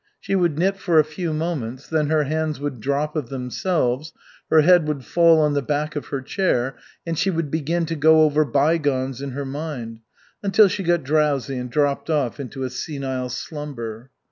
She 0.19 0.33
would 0.35 0.57
knit 0.57 0.77
for 0.77 0.97
a 0.97 1.03
few 1.03 1.31
moments, 1.31 1.87
then 1.87 2.07
her 2.07 2.23
hands 2.23 2.59
would 2.59 2.79
drop 2.81 3.15
of 3.15 3.29
themselves, 3.29 4.13
her 4.49 4.61
head 4.61 4.87
would 4.87 5.05
fall 5.05 5.39
on 5.39 5.53
the 5.53 5.61
back 5.61 5.95
of 5.95 6.07
her 6.07 6.21
chair, 6.23 6.75
and 7.05 7.15
she 7.15 7.29
would 7.29 7.51
begin 7.51 7.85
to 7.85 7.95
go 7.95 8.23
over 8.23 8.43
bygones 8.43 9.21
in 9.21 9.29
her 9.33 9.45
mind, 9.45 9.99
until 10.41 10.67
she 10.67 10.81
got 10.81 11.03
drowsy 11.03 11.55
and 11.59 11.69
dropped 11.69 12.09
off 12.09 12.39
into 12.39 12.63
a 12.63 12.71
senile 12.71 13.29
slumber. 13.29 14.09